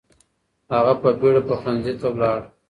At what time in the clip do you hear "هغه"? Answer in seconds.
0.73-0.93